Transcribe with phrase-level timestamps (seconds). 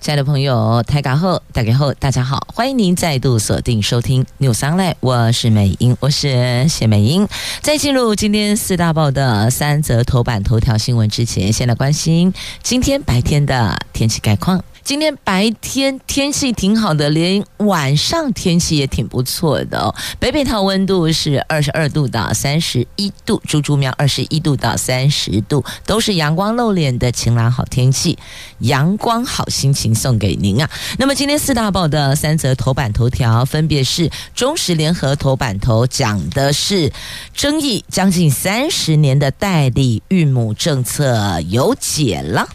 [0.00, 7.28] 亲爱的朋友，台港后，大家好，大家好，欢迎您再度锁定收听 news 阿莱我是美英，我是谢美英。
[7.60, 14.64] 在进入今天四大报的三则头版头条新闻之前，先来关心今天白天的天气概况。
[14.82, 19.94] 今天白天天气挺好的，连晚上天气也挺不错的哦。
[20.18, 28.18] 北北桃温度是二十二度到三十一度，猪猪苗二十一度到三十度，都是阳光露脸的晴朗好天气，
[28.60, 30.68] 阳光好心情送给您啊。
[30.98, 36.92] 那么今天四大报的三则头版头条，分别是中时联合头版头讲的是
[37.34, 42.48] 争议将近三十年的代理孕母政策有解了。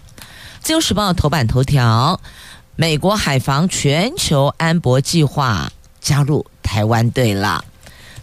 [0.66, 2.20] 自由时报头版头条：
[2.76, 5.72] 美国海防全球安博计划
[6.02, 7.64] 加入台湾队了。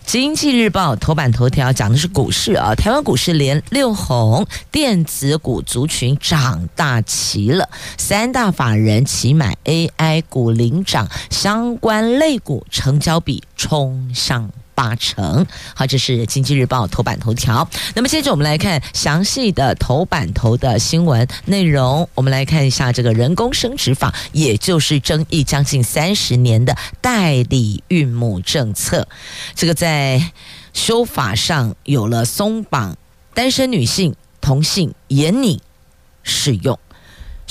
[0.04, 14.50] 经济日报头版头条讲的是股市啊，台湾股市连六红，电子股族群涨大齐了，三大法人齐买 AI 股领涨，相关类股成交比冲上。
[14.74, 17.68] 八成，好，这是经济日报头版头条。
[17.94, 22.08] 那么接着我们来看详细的头版头的新闻内容。
[22.14, 29.06] 我们来看一下这个人工生殖法，也就是争议将近三十年的代理孕母政策，
[29.54, 30.32] 这个在
[30.72, 32.96] 修法上有了松绑，
[33.34, 35.60] 单身女性同性也拟
[36.22, 36.78] 适用。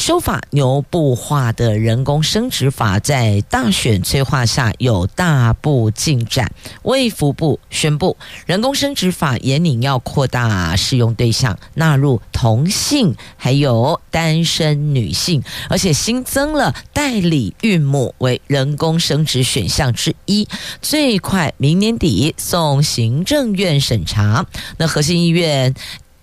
[0.02, 6.52] 修法牛步化的人工生殖法在大选催化下有大步进展。
[6.81, 20.47] 卫福部宣布，人工生殖法研拟要扩大适用对象，纳入同性还有单身女性，而且新增了代理孕母为人工生殖选项之一，
[20.81, 24.47] 最快明年底送行政院审查。
[24.78, 25.75] 那核心医院。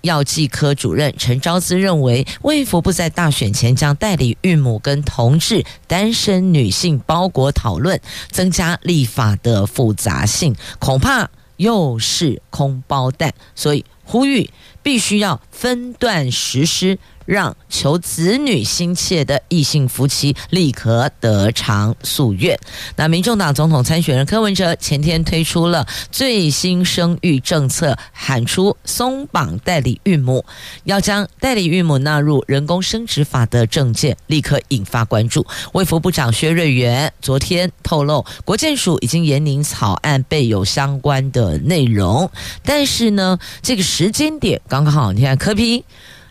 [0.03, 8.01] 药剂科主任陈昭姿认为，卫福部在大选前将代理孕母跟同志单身女性包裹讨论，
[8.31, 14.49] 增加立法的复杂性，恐怕又是空包弹，所以呼吁
[14.83, 16.99] 必须要分段实施。
[17.29, 22.59] 让求子女心切的异性夫妻立刻得偿夙愿。
[22.97, 30.43] 那民众党总统参选人柯文哲前天推出了最新生育政策，喊出松绑代理孕母，
[30.85, 35.47] 要将代理孕母纳入人工生殖法的政见，立刻引发关注。
[35.75, 42.31] 卫福部长薛瑞元昨天透露，国健署已经研拟草案，备有相关的内容，
[42.63, 45.85] 但是呢，这个时间点刚刚好，你看柯 P。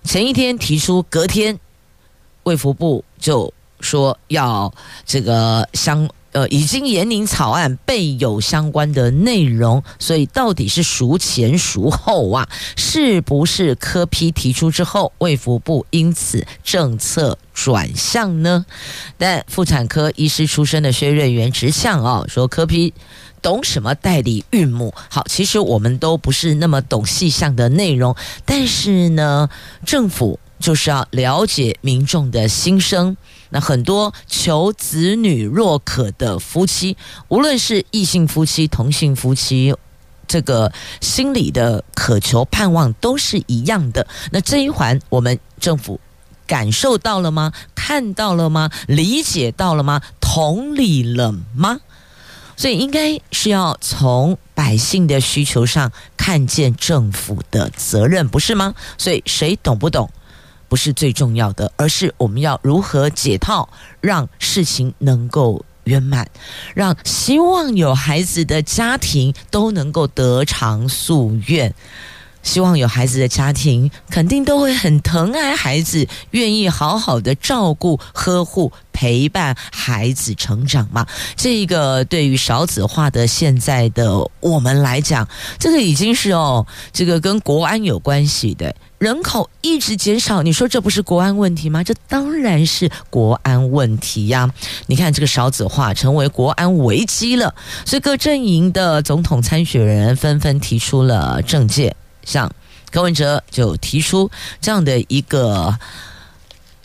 [0.07, 1.59] 前一天提出，隔天
[2.43, 4.73] 卫福部就说要
[5.05, 12.47] 这个相呃已经研拟草案备有相关的内容，所以到底是孰前孰后啊？
[12.77, 18.65] 是不是科批提出之后，卫福部因此政策转向呢？
[19.17, 22.93] 但妇产科医师出身的薛瑞元直呛啊，说科批。
[23.47, 24.93] 懂什么代理孕母？
[25.09, 28.13] 好，其实我们都不是那么懂细项的内容，
[28.43, 29.47] 但是呢，
[29.85, 33.15] 政府就是要了解民众的心声。
[33.51, 36.97] 那很多求子女若渴的夫妻，
[37.29, 39.73] 无论是异性夫妻、同性夫妻，
[40.27, 44.05] 这个心里的渴求、盼望都是一样的。
[44.33, 46.01] 那这一环，我们政府
[46.45, 47.53] 感受到了吗？
[47.73, 48.69] 看到了吗？
[48.87, 50.01] 理解到了吗？
[50.19, 51.79] 同理了吗？
[52.57, 58.73] 所以应该是要从百姓的需求上看见政府的责任，不是吗？
[58.97, 60.09] 所以谁懂不懂
[60.67, 63.69] 不是最重要的，而是我们要如何解套，
[64.01, 66.29] 让事情能够圆满，
[66.73, 71.73] 让希望有孩子的家庭都能够得偿夙愿。
[72.43, 81.05] 希望有孩子的家庭肯定都会很疼爱孩子，愿意好好的照顾、呵护、陪伴孩子成长嘛。
[81.35, 85.27] 这个对于少子化的现在的我们来讲，
[85.59, 91.83] 这个已经是哦，这个跟国安有关系的，人口一直减少，你说这不是国安问题吗？
[91.83, 94.49] 这当然是国安问题呀！
[94.87, 97.53] 你看这个少子化成为国安危机了，
[97.85, 101.93] 所以各阵营的总统参选人纷纷提出了政见。
[102.27, 102.51] 像
[102.91, 104.29] 柯文哲就提出
[104.59, 105.79] 这样的一个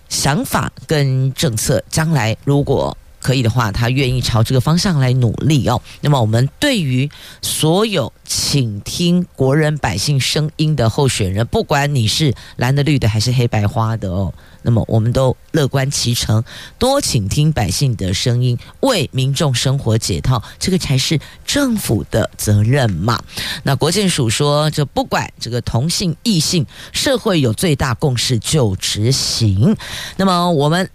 [0.09, 5.81] 想法跟政策，将来如果可以的话，他愿意朝这个方向来努力哦。
[6.01, 7.09] 那么，我们对于
[7.41, 16.43] 所有倾听国人百姓声音的候选人，不管你是蓝的、绿的还是黑白花的哦，那么我们都乐观其成，
[16.81, 23.23] 多倾听百姓的声音，为民众生活解套，这个才是政府的责任嘛。
[23.63, 29.77] 那国建署说，就不管这个同性异性，社会有最大共识就执行。
[30.17, 30.91] 那么我们。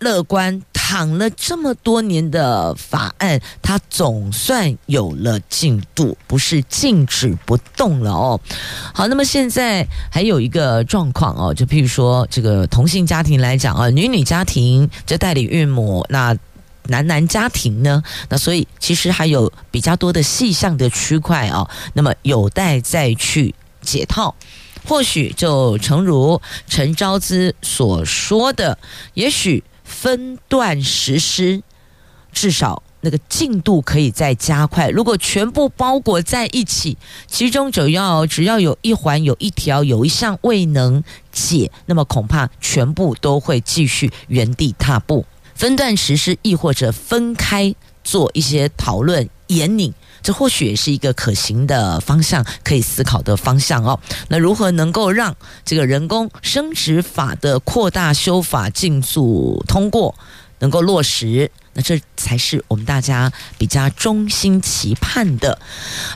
[0.00, 8.40] 乐观躺了这么多年的法案，它总算有了进度，不是静止不动了哦。
[8.94, 16.34] 好，那么现在还有一个状况哦，就譬如说这个同性家庭来讲啊，女女家庭这代理孕母，那
[16.84, 24.34] 男男家庭呢，那所以其实还有比较多的细项的区块哦，那么有待再去解套。
[24.88, 28.78] 或许就诚如陈昭姿所说的，
[29.12, 29.62] 也许。
[29.90, 31.62] 分段实施，
[32.32, 34.88] 至少那个进度可以再加快。
[34.88, 36.96] 如果全部包裹在一起，
[37.26, 41.02] 其中只要只要有一环、有一条、有一项未能
[41.32, 45.26] 解，那么恐怕全部都会继续原地踏步。
[45.54, 49.92] 分段实施，亦或者分开做一些讨论、引领。
[50.22, 53.98] 这或许也是一个可行的方向，可以思考的方向哦。
[54.28, 60.14] 那如何能够让这个人工生殖法的扩大修法进速通过，
[60.58, 61.50] 能够落实？
[61.72, 65.58] 那这才是我们大家比较衷心期盼的。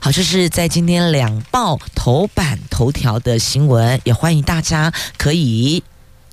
[0.01, 5.83] 好，这是在今天两报头版头条的新闻，也欢迎大家可以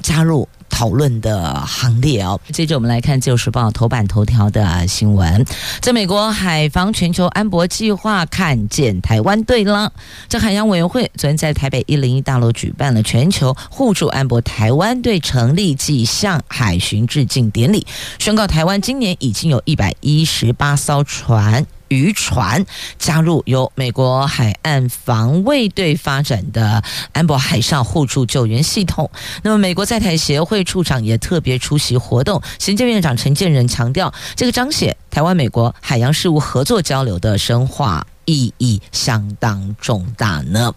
[0.02, 0.50] 加入。
[0.72, 2.40] 讨论的行列哦。
[2.52, 5.46] 接着我们来看《自由时报》头版头条的新闻，
[5.82, 9.94] 在美国海防全球安博计划看见台湾队了。
[10.28, 17.86] 这海洋委员会昨天在台北一零一大楼举办了全球互助安博台湾队成立暨向海巡致敬典礼，
[18.18, 21.68] 宣告台湾今年已经有一百一十八艘船。
[21.92, 22.66] 渔船
[22.98, 29.12] 加入由美国海岸防卫队发展的安博海上互助救援系统。
[29.44, 32.42] 那么，美国在台协会处长也特别出席活动。
[32.58, 38.08] 行政院长陈建仁强调，这个彰显台湾美国海洋事务合作交流的深化。
[38.32, 40.74] 意义相当重大呢。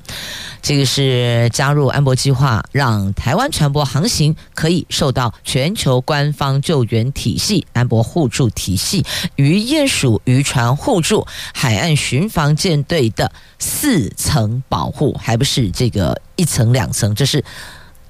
[0.61, 9.05] 这个是加入安博计划，让台湾船舶航行可以受到全球官方救援体系、安博互助体系、
[9.37, 17.45] 渔业署渔船互助、海岸巡防舰队的四层保护，还不是这个一层两层，这是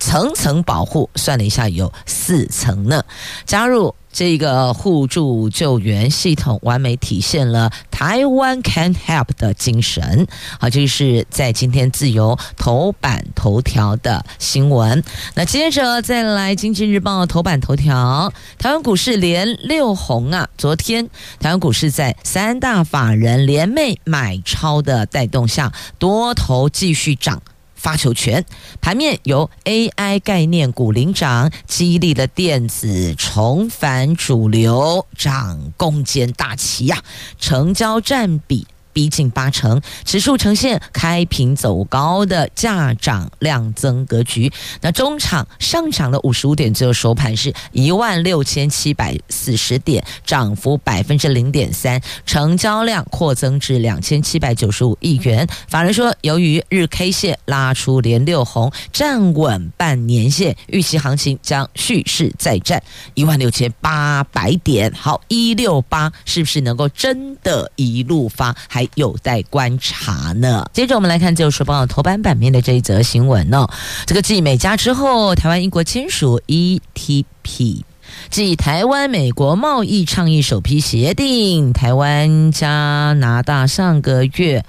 [0.05, 1.09] 层层保护。
[1.17, 3.03] 算了一下，有四层呢。
[3.47, 3.95] 加入。
[4.17, 10.29] 这个互助救援系统完美体现了台湾 can help 的精神。
[10.61, 15.03] 好，这是在今天自由头版头条的新闻。
[15.35, 20.49] 那接着再来，经济日报头版头条，台湾股市连六红啊！
[20.57, 21.11] 昨天
[21.41, 27.43] 台湾股市在三大法人联袂买超的带动下，多头继续涨。
[27.85, 28.47] 发球权，
[28.81, 37.03] 盘面由 AI 概念股领涨，激励了电子重返主流，涨攻坚大旗呀，
[37.39, 38.67] 成交占比。
[38.95, 44.51] 逼近八成，指数呈现开平走高的价涨量增格局。
[44.81, 55.47] 那中场上涨了五十五点，最后收盘是一万六千七百四十点，涨幅百分之零点三，成交量扩增至两千七百九十五亿元。
[55.69, 62.81] 法人说，由于日 K 线拉出连六红，站稳半年线，预期行情将蓄势再战
[63.15, 64.93] 一万六千八百点。
[64.93, 68.55] 好，一六八是不是能够真的一路发？
[68.69, 70.65] 还有待观察呢。
[70.73, 73.67] 接着我们来看《自由时报》头版版面的这一则新闻呢。
[74.07, 77.83] 这个继美加之后，台湾英国签署 ETP，
[78.31, 81.73] 继台湾美国贸易倡议首批协定。
[81.73, 84.65] 台湾加拿大上个月。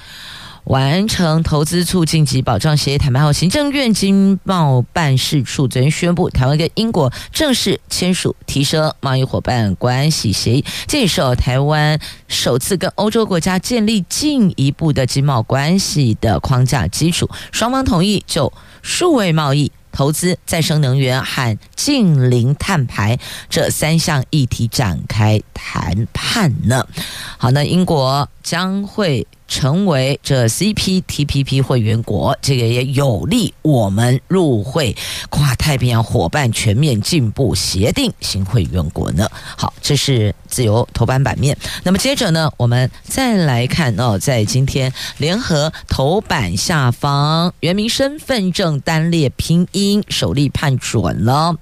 [0.66, 17.30] 完成投资促进及保障协议谈判后，行政院经贸办事处昨天宣布，台湾跟英国正式签署提升贸易伙伴关系协议，这也是台湾首次跟欧洲国家建立进一步的经贸关系的框架基础。
[17.52, 23.20] 双方同意就数位贸易、投资、再生能源和净零碳排
[23.52, 26.88] 这三项议题展开谈判呢。
[27.38, 29.28] 好，那英国将会。
[29.48, 34.96] 成为这 CPTPP 会员国，这个也有利我们入会
[35.30, 39.30] 跨太平洋伙伴全面进步协定新会员国呢。
[39.58, 41.58] 好，这是自由头版版面。
[41.84, 51.56] 那么接着呢，我们再来看哦，在今天联合头版下方，原名身份证单列拼音首例判准了，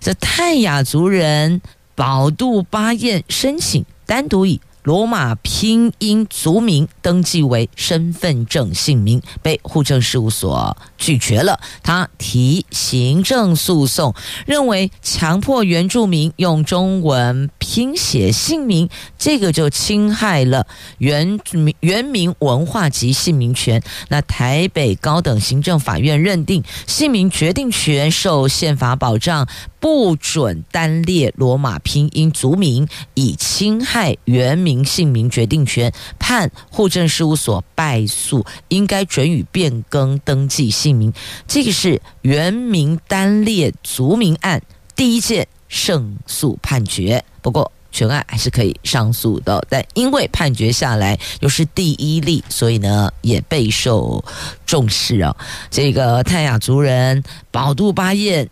[0.00, 1.60] 这泰雅族人。
[1.94, 11.60] 保度巴彦申请单独以罗马拼音族名登记为身份证姓名，被户政事务所拒绝了。
[11.82, 20.66] 他提行政诉讼，认为强迫原住民用中文拼写姓名，这个就侵害了
[20.98, 21.38] 原
[21.80, 23.82] 原民文化及姓名权。
[24.08, 29.46] 那台北高等行政法院认定，姓名决定权受宪法保障。
[29.82, 41.12] 不准单列罗马拼音族名，以侵害原民姓名决定权，判户政事务所败诉，应该准予变更登记姓名。
[41.46, 44.62] 这个是原民单列族名案
[44.96, 47.24] 第一件胜诉判决。
[47.42, 54.24] 不过全案还是可以上诉的，但因为判决下来又是第一例，所以呢也备受
[54.64, 55.36] 重视啊。
[55.70, 58.48] 这个泰雅族人保度巴彦。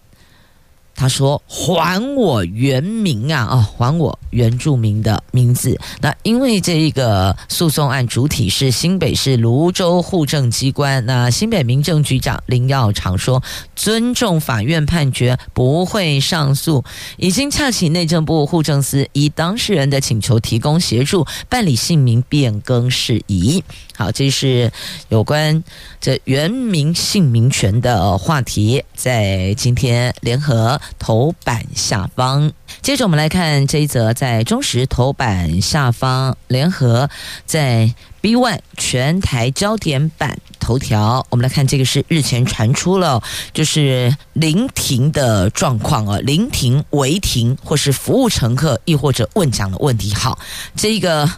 [1.01, 3.49] 他说：“还我原名啊！
[3.51, 5.75] 哦，还我原住民的名字。
[6.03, 13.43] 那因为这一个诉讼案主体是新北市芦洲户政机关，那新北民政局长林耀长说，
[13.75, 16.85] 尊重法院判决，不会上诉，
[17.17, 23.65] 已经洽请内政部户政司，以当事人的请求提供协助办理姓名变更事宜。”
[23.97, 24.71] 好，这是
[25.11, 25.63] 有关
[26.01, 32.53] 这原名姓名权的话题，在今天联合头版下方。
[32.83, 37.09] 接着我们来看这一则在中时头版下方，联合
[37.47, 41.27] 在 B One 全台焦点版头条。
[41.31, 50.15] 我们来看这个是日前传出了，就是临停的状况啊，临停、违停或是服务乘客，亦或者问奖的问题。
[50.15, 50.39] 好，
[50.77, 51.31] 这个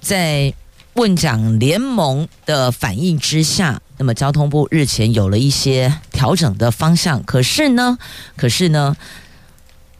[0.00, 0.52] 在。
[0.98, 7.22] 问讲联盟的反应之下，那么交通部日前有了一些调整的方向。
[7.22, 7.96] 可是呢，
[8.36, 8.96] 可是呢，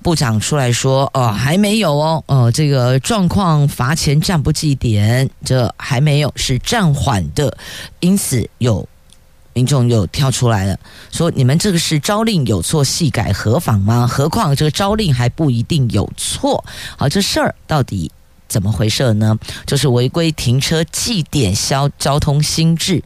[0.02, 7.56] 部长出来说，哦，还没有哦，哦，这个状况罚钱暂不计点，这还没有是暂缓的。
[8.00, 8.88] 因此有
[9.52, 10.76] 民众又跳出来了，
[11.12, 14.04] 说你们这个是朝令有错，夕改何妨吗？
[14.04, 16.64] 何况这个朝令还不一定有错。
[16.96, 18.10] 好，这事儿到底？
[18.48, 19.38] 怎么回事呢？
[19.66, 23.02] 就是违规停车祭点消交通新制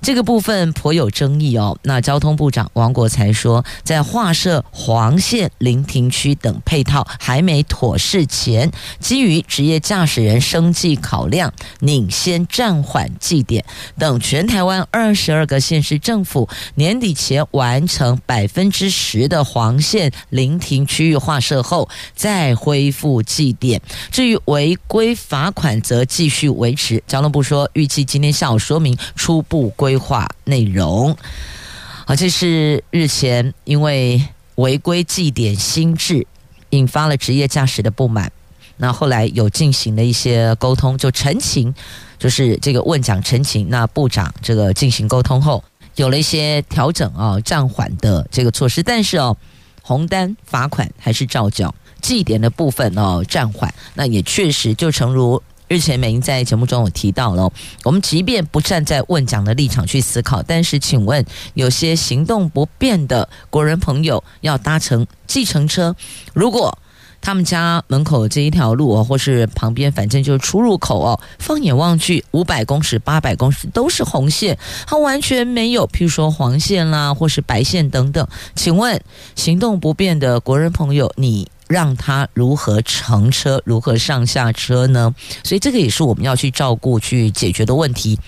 [0.00, 1.78] 这个部分颇有争议哦。
[1.82, 13.64] 那交通部长王国材说，在划设黄线临停区等配套还没妥适前，基于职业驾驶人生计考量，领先暂缓计点，
[13.98, 23.80] 等全台湾二十二个县市政府年底前完成百分之十的黄线临停区域划设后，再恢复祭点。
[24.10, 27.02] 至于违规罚款则继续维持。
[27.06, 31.16] 交通部说，预计今天下午说明初步规划内容。
[32.06, 34.22] 好，这是日前因为
[34.54, 36.26] 违规计点新制
[36.70, 38.30] 引发了职业驾驶的不满，
[38.76, 41.74] 那后来有进行了一些沟通，就陈情，
[42.18, 43.68] 就是这个问奖陈情。
[43.68, 45.64] 那部长这个进行沟通后，
[45.96, 49.36] 有了一些调整啊，暂缓的这个措施，但是哦，
[49.82, 51.74] 红单罚款还是照缴。
[52.06, 57.50] 祭点的部分哦，暂缓，那也确实就诚如日前美英在节目中有提到了，
[57.82, 65.96] 我们即便不站在问奖的立场去思考，但是请问有些行动不便的国人朋友要搭乘计程车，
[66.32, 66.78] 如果
[67.20, 79.02] 他们家门口这一条路哦，或是旁边反正就是出入口哦，放眼望去五百公尺、八百公尺都是红线，它完全没有，譬如说黄线啦，或是白线等等，请问
[79.34, 81.48] 行动不便的国人朋友，你？
[81.68, 85.14] 让他如何乘车，如何上下车呢？
[85.42, 88.18] 所以这个也是我们要去照顾、去解决的问题。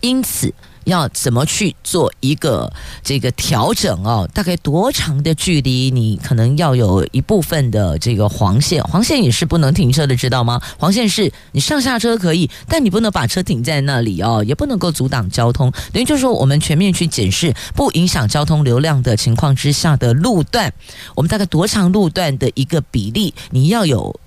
[0.00, 0.52] 因此。
[0.84, 2.72] 要怎么去做一个
[3.04, 4.26] 这个调整哦？
[4.32, 5.90] 大概多长的距离？
[5.90, 10.58] 你可能要有一部分的这个黄线，黄线也是不能停车的，知道吗？
[10.78, 15.70] 黄线是你上下车可以，但你不能把车停在那里哦，也不能够阻挡交通。
[15.92, 20.72] 等于就是说，我们全面去检视不影响交通流量的情况之下的路段，
[21.14, 24.18] 我们大概多长路段的一个比例，你要有。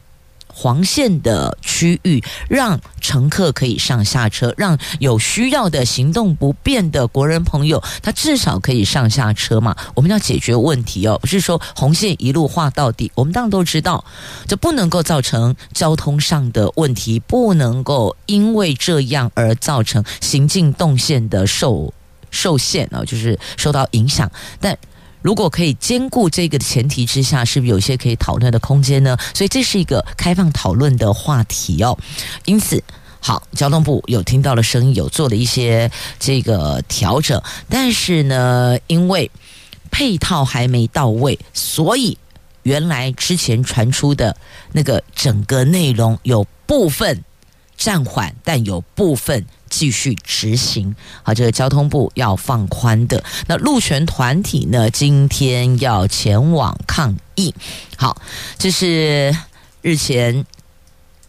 [0.54, 9.76] 黄线的区域，让乘客可以上下车，让有需要的行动不便的国人朋友，他至少可以上下车嘛。
[9.96, 13.12] 我们要解决问题哦，不是说红线一路画到底。
[13.16, 14.04] 我们当然都知道，
[14.48, 21.94] 这不能够造成交通上的问题，不能够因为这样而造成行进动线的受
[22.30, 24.32] 受限啊，就是受到影响。
[24.60, 24.78] 但
[25.22, 29.18] 如果可以兼顾这个前提之下，是不是有些可以讨论的空间呢？
[29.34, 31.98] 所以这是一个开放讨论的话题哦。
[32.46, 32.84] 因此，
[33.20, 39.30] 好，交通部有听到了声音，有做了一些这个调整，但是呢，因为
[39.92, 42.18] 配套还没到位，所以
[42.64, 44.36] 原来之前传出的
[44.72, 47.24] 那个整个内容有部分
[47.84, 50.96] 暂缓，但有部分继续执行。
[51.24, 53.24] 好，这个交通部要放宽的。
[53.48, 57.54] 那路权团体呢，今天要前往抗议。
[57.98, 58.22] 好，
[58.60, 59.36] 这是
[59.82, 60.46] 日前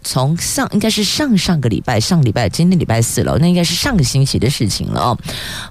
[0.03, 5.19] 从上应该是上上个礼拜，上礼拜今天礼拜四了，那应该是上个星期的事情了哦。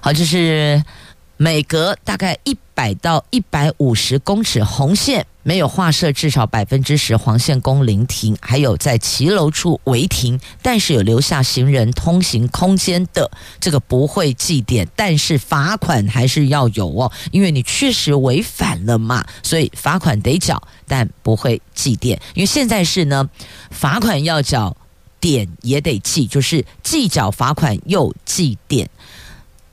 [0.00, 0.82] 好，这是。
[1.38, 13.30] 每隔大概一百到一百五十公尺红线没有划设至少百分之十黄线供临停，还有在骑楼处违停，但是有留下行人通行空间的，
[13.60, 23.28] 这个不会记点，但是罚款还是要有哦，因为你确实违反了嘛，所以罚款得缴，但不会记点，因为现在是呢，
[23.70, 24.76] 罚款要缴，
[25.20, 28.88] 点也得记，就是既缴罚款又记点。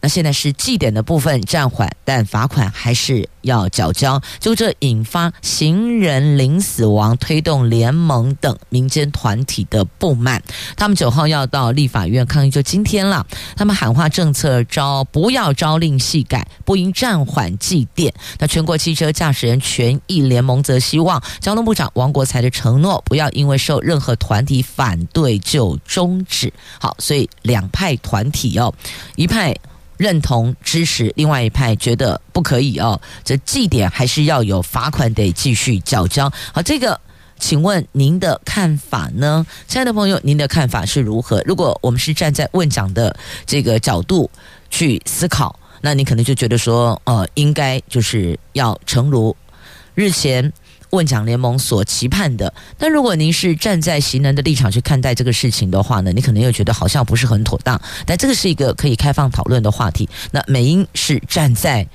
[0.02, 4.22] 那现在是记点的部分暂缓，但罚款还是要缴交。
[4.40, 10.42] 就这引发行人零死亡推动联盟等民间团体的不满，
[10.78, 13.26] 他们九号要到立法院抗议，就今天了。
[13.56, 18.12] 他们喊话政策招不要朝令夕改，不应暂缓祭奠。
[18.38, 26.52] 那全国汽车驾驶人权益联盟则希望交通部长王国材的承诺不要因为受任何团体反对就终止。
[26.80, 28.74] 好，所以两派团体哦，
[29.16, 29.56] 一派。
[30.00, 33.00] 认同支持，另外一派觉得不可以哦。
[33.26, 36.32] 这祭点还是要有罚款，得继续缴交。
[36.54, 36.98] 好，这个，
[37.38, 39.46] 请问您的看法呢？
[39.68, 41.44] 亲爱的朋友，您的看法是如何？
[41.46, 43.14] 如果我们是站在问讲的
[43.46, 44.32] 这个角度
[44.70, 49.36] 去思考，那你可能就觉得说，呃，应该就是要诚如
[49.96, 50.54] 日前。
[50.92, 57.80] 问讲联盟所期盼的，但如果您是站在行人的立场去看待这个事情的话呢，你可能又觉得好像不是很妥当。
[58.06, 60.10] 但这个是一个可以开放讨论的话题。
[60.32, 61.88] 那美英是站在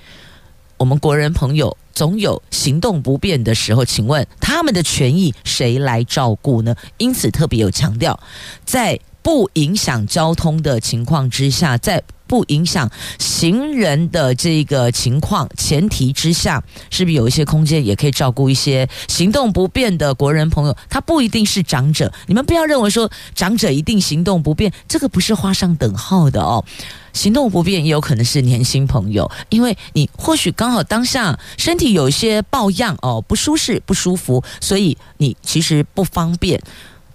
[0.77, 6.75] 我们国人朋友总有行动不便的时候，请问他们的权益谁来照顾呢？
[6.99, 8.19] 因此特别有强调，
[8.65, 20.77] 在不影响交通的情况之下，在不影响行人的这个情况前提之下，是不是有一些空间也可以照顾一些行动不便的国人朋友？
[20.89, 26.65] 他不一定是长者，你们不要认为说长者一定行动不便，这个不是画上等号的哦。
[27.13, 36.61] 行动不便也有可能是年轻朋友，因为你或许刚好当下身体有一些抱恙哦，不舒适、不舒服，所以你其实不方便。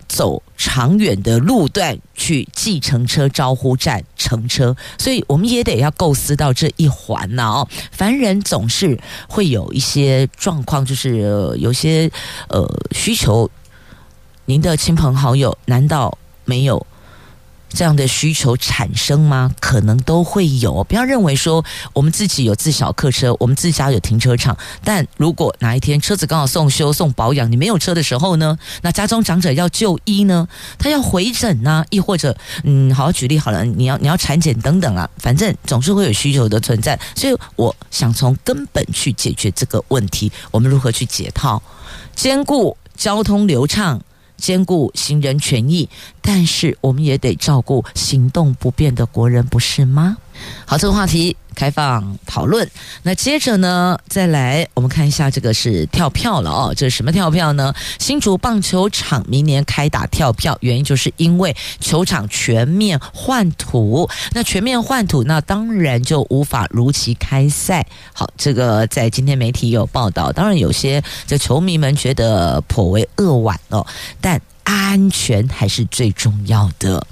[0.09, 7.67] 走长远的路段去计程车招呼站乘车，所以我们也得要构思到这一环呢哦。
[7.91, 12.11] 凡人总是会有一些状况，就是有些
[12.49, 13.49] 呃需求，
[14.45, 16.85] 您的亲朋好友难道没有？
[17.69, 19.51] 这样的需求产生吗？
[19.59, 20.83] 可能都会有。
[20.83, 24.57] 不要认为说我们自己有自小客车，我们自家有停车场。
[24.83, 28.57] 但如果哪一天车子刚好送修、送保养，你没有车的时候呢？
[28.81, 30.47] 那家中长者要就医呢？
[30.77, 31.85] 他要回诊呢？
[31.89, 36.99] 亦或者，嗯，好好举例好了，你要你要产检等等啊，反正总是会有需求的存在。
[37.15, 40.31] 所以我想从根本去解决这个问题。
[40.51, 41.61] 我们如何去解套，
[42.15, 44.01] 兼顾交通流畅？
[44.39, 45.87] 兼顾行人权益，
[46.21, 50.17] 但是我们也得照顾行动不便的国人，不是吗？
[50.65, 52.69] 好，这个话题开放讨论。
[53.01, 56.73] 那接着呢，再来我们看一下这个是跳票了哦。
[56.77, 57.73] 这是什么跳票呢？
[57.97, 64.07] 新竹棒球场明年开打跳票，原因就是因为球场全面换土。
[64.33, 67.85] 那全面换土，那当然就无法如期开赛。
[68.13, 70.31] 好，这个在今天媒体有报道。
[70.31, 73.85] 当然，有些这球迷们觉得颇为扼腕哦，
[74.21, 77.05] 但安全还是最重要的。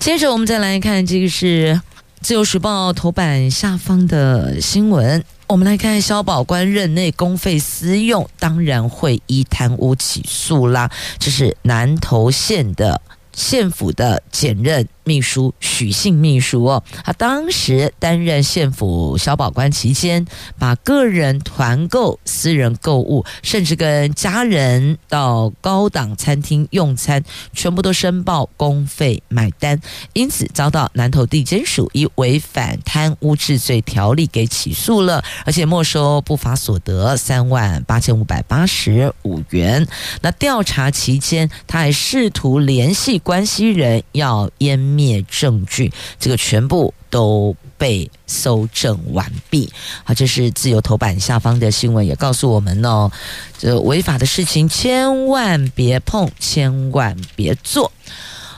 [0.00, 1.80] 接着我们再来看这个是。
[2.22, 10.88] 自由时报头版下方的新闻，我们来看肖宝官任内公费私用，当然会依贪污起诉啦。
[11.18, 14.86] 这是南投县的县府的检任。
[15.04, 20.24] 秘书许姓秘书哦，他当时担任县府消保官期间，
[20.58, 29.80] 把个人团购、私人购物，甚至跟家人到高档餐厅用餐，全部都申报公费买单，
[30.12, 39.86] 因此遭到南投地检署以违反贪污治罪条例给起诉了，而且没收不法所得三万八千五百八十五元。
[40.20, 44.91] 那调查期间，他还试图联系关系人要烟。
[44.92, 49.72] 灭证据，这个全部都被搜证完毕。
[50.04, 53.10] 好，这是自由头版下方的新闻，也告诉我们哦，
[53.58, 57.90] 这违法的事情千万别碰，千万别做。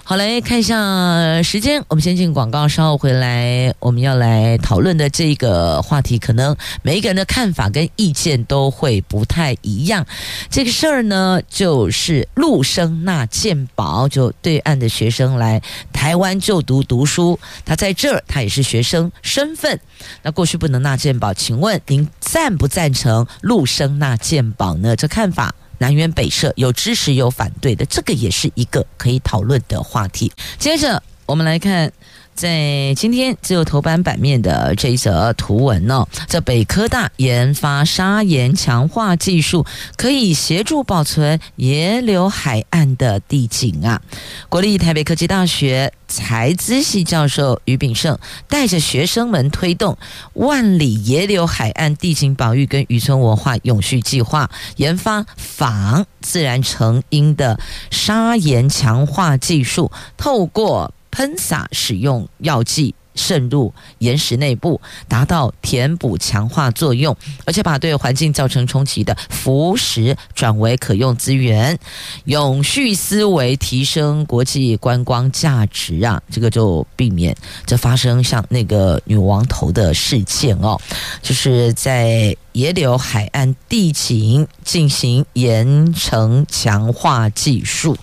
[0.06, 10.04] 好，来看一下时间，我们先进广告，稍后回来，我们要来讨论的这个话题，可能每一个人的看法跟意见都会不太一样。
[10.50, 19.80] 这个事儿呢，就是陆生纳健保，就对岸的学生来台湾就读读书，他在这儿，他也是学生身份，
[20.22, 24.94] 那过去不能纳健保，请问您赞不赞成陆生纳健保呢？
[24.94, 25.54] 这看法。
[25.84, 30.32] 南辕北辙，有支持有反对的，这个也是一个可以讨论的话题。
[30.58, 31.92] 接着，我们来看。
[32.34, 39.64] 在今天只有头版版面的这一则图文呢，这北科大研发砂岩强化技术，
[39.96, 44.02] 可以协助保存野柳海岸的地景啊。
[44.48, 48.18] 国立台北科技大学材资系教授于炳胜
[48.48, 49.96] 带着学生们推动
[50.32, 57.60] 万里野柳海岸地景保育跟渔村文化永续计划，研发仿自然成因的
[57.92, 60.92] 砂岩强化技术，透过。
[61.14, 71.78] 喷洒使用药剂渗入岩石内部，达到填补强化作用，而且把对环境造成冲击的腐蚀转为可用资源，
[72.24, 76.20] 永续思维提升国际观光价值啊！
[76.28, 80.76] 这个就避免这发生像那个女王头的事件哦，
[81.22, 87.96] 就是在野柳海岸地景进行盐层强化技术。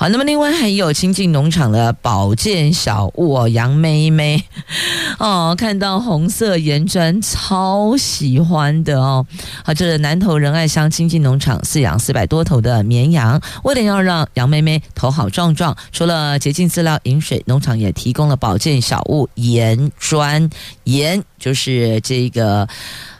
[0.00, 4.42] 好，那么另外还有亲近农场的保健小物哦，杨妹妹
[5.20, 9.26] 哦，看到红色盐砖超喜欢的哦。
[9.62, 20.48] 好，这是南投仁爱乡亲近农场饲养四百多头的绵羊，为了要让杨妹妹头好壮壮，除了洁净饲料饮水，农场也提供了保健小物盐砖，
[20.84, 22.66] 盐就是这个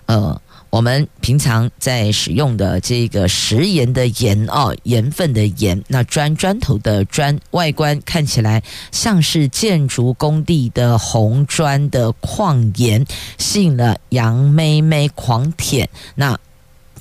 [0.07, 0.40] 呃。
[0.71, 13.05] 我们平常在使用的这个食盐的盐哦，盐分的盐，那砖砖头的砖，外观看起来像是建筑工地的红砖的矿盐，
[13.37, 15.89] 吸引了杨妹妹狂舔。
[16.15, 16.39] 那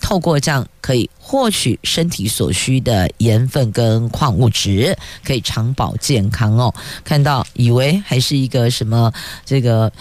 [0.02, 6.74] 透过这样可以获取身体所需的盐分跟矿物质，可以长保健康哦。
[7.04, 9.14] 看到以为还是一个什么
[9.46, 9.92] 这个。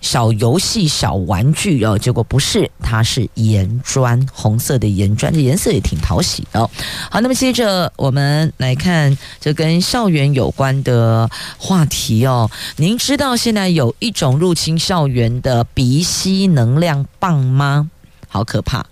[0.00, 6.68] 小游戏、小玩具哦，结果不是，它是盐砖，红色的盐砖，这颜色也挺讨喜的。
[7.10, 12.50] 好，那么接着我们来看这跟校园有关的话题哦。
[12.76, 17.90] 您知道现在有一种入侵校园的鼻吸能量棒吗？
[18.28, 18.86] 好可怕，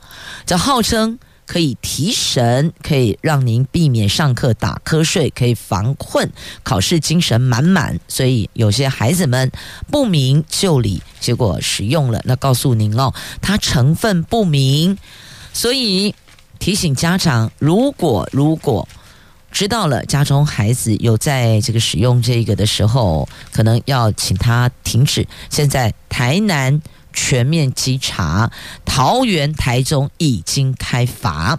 [0.45, 1.19] 这号称。
[1.47, 6.31] 可以提神，可以让您避免上课打瞌睡，可以防困，
[6.65, 7.99] 考试精神满满。
[8.09, 9.51] 所以有些孩子们
[9.91, 12.21] 不明就里，结果使用了。
[12.25, 14.99] 那告诉您哦，它成分不明，
[15.53, 16.15] 所以
[16.59, 18.89] 提醒家长，如果如果
[19.53, 25.27] 知道了家中孩子有在这个使用这个的时候，可能要请他停止。
[25.49, 26.83] 现在台南。
[27.17, 28.53] 全面稽查，
[28.85, 31.59] 桃园、台中已经开罚。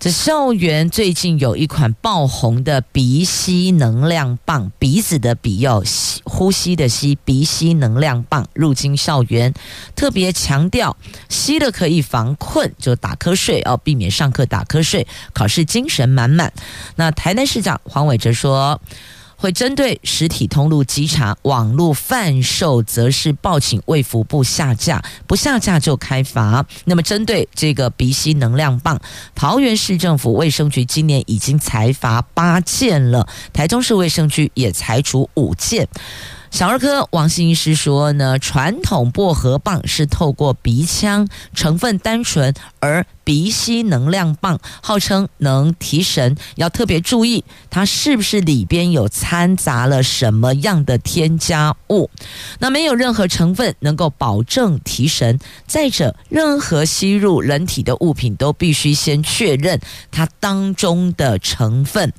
[0.00, 9.52] 这校园最近有一款爆红的鼻吸能量棒，鼻子的鼻要吸，呼吸的吸，鼻吸能量棒入侵校园，
[9.94, 10.96] 特别强调
[11.28, 16.52] 吸了可以防困，就打瞌睡，哦避免上课打瞌睡，考试精神满满。
[16.96, 18.80] 那台南市长黄伟哲说。
[19.40, 26.66] 会针对实体通路稽查，网络贩售则是报请卫福部下架，不下架就开罚。
[26.84, 29.00] 那么针对这个鼻吸能量棒，
[29.36, 35.88] 桃园市政府卫生局今年已经裁罚八件了，台中市卫生局也裁处五件。
[36.50, 52.10] 小儿科王姓医师说呢，传统薄荷棒是透过鼻腔，成分单纯，而鼻吸能量棒号称能提神，要特别注意它是不是里边有掺杂了什么样的添加物。
[52.58, 55.38] 那没有任何成分能够保证提神。
[55.66, 62.12] 再者，任何吸入人体的物品都必须先确认它当中的成分。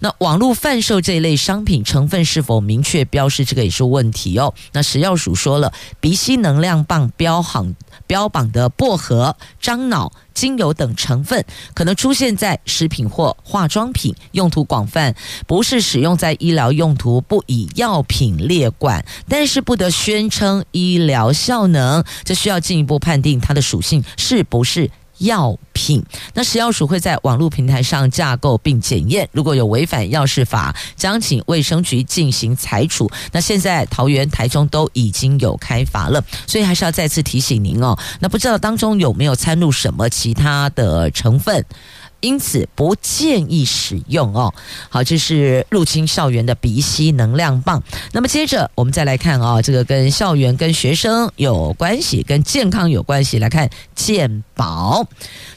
[0.00, 4.54] 那网络贩售这一类商品成分是否明确标示，这个也是问题哦。
[4.72, 7.74] 那食药署说了，鼻吸能量棒标行。
[8.06, 10.03] 标榜的薄荷、樟脑、
[10.34, 15.14] 精油等成分可能出现在食品或化妆品，用途广泛，
[15.46, 24.90] 不是使用在医疗用途，不以药品列管，但是不得宣称医疗效能，这需要进一步判定它的属性是不是。
[25.18, 26.02] 药品，
[26.34, 33.10] 那食药署会在网络平台上架构并检验，如果有违反药事法，将请卫生局进行裁处。
[33.32, 37.98] 那现在桃园、台中都已经有开罚了，所以还是要再次提醒您哦。
[38.20, 41.64] 那不知道当中有没有掺入什么其他的成分？
[42.24, 44.52] 因此不建议使用哦。
[44.88, 47.82] 好，这是入侵校园的鼻吸能量棒。
[48.12, 53.38] 那么接着我们再来看啊、这个跟校园、跟学生有关系，跟健康有关系。
[53.38, 55.06] 来看健保，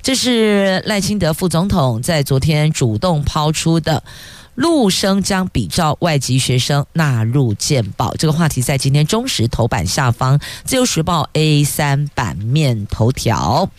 [0.02, 4.04] 这是赖清德副总统在昨天主动抛出的。
[4.56, 13.70] 陆生将比照外籍学生纳入健保，这个话题在今天中时头版下方，自由时报 A 三版面头条。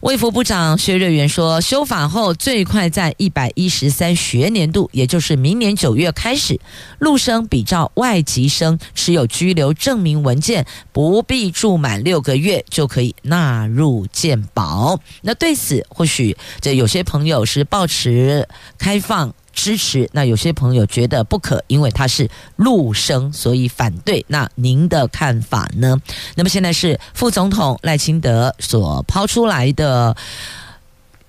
[0.00, 6.58] 卫福部长薛瑞元说，修法后最快在一百一十三学年度，也就是明年九月开始，
[6.98, 14.98] 陆生比照外籍生持有居留证明文件，不必住满六个月就可以纳入健保。
[15.20, 19.34] 那对此，或许这有些朋友是抱持开放。
[19.52, 20.08] 支持。
[20.12, 24.24] 那有些朋友觉得不可，因为他是陆生，所以反对。
[24.28, 25.96] 那您的看法呢？
[26.34, 30.16] 那么现在是副总统赖清德所抛出来的。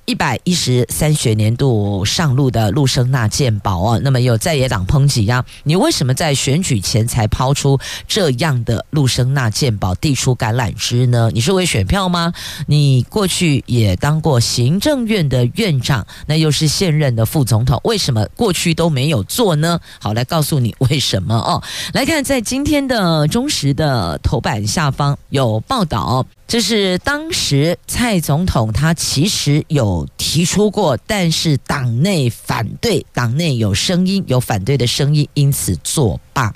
[0.05, 11.29] 一百一十三学年度上路的陆生纳健保哦，那么有在野党抨击呀，你为什么在选举前才抛出这样的陆生纳健保递出橄榄枝呢？
[11.33, 12.33] 你是为选票吗？
[12.67, 19.79] 你过去也当过行政院的院长，那又是现任的副总统，为什么过去都没有做呢？
[19.99, 21.61] 好，来告诉你为什么哦。
[21.93, 26.25] 来看在今天的中时的头版下方有报道。
[26.47, 36.53] 这是当时蔡总统他其实有提出过，但是党内反对，党内有声音，有反对的声音，因此作罢。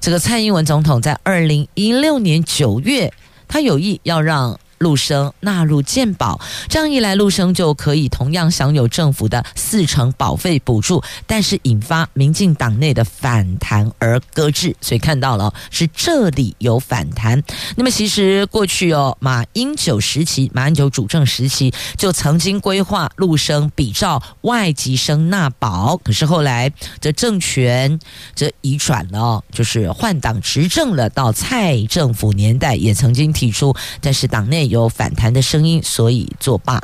[0.00, 3.12] 这个蔡英文总统在二零一六年九月，
[3.46, 4.58] 他有意要让。
[4.82, 14.74] 陆生纳入健保，这样一来，陆生就可以同样享有政府的四成保费补助，但是引发民进党内的反弹而搁置。
[14.80, 17.40] 所以看到了是这里有反弹。
[17.76, 28.00] 那么其实过去哦，马英九时期，马英九主政时期就曾经规划陆生比照外籍生纳保，可是后来这政权
[28.34, 34.71] 这移转了，就是换党执政了，到蔡政府年代也曾经提出，但是党内。
[34.72, 36.80] 有反弹的声音，所以作罢。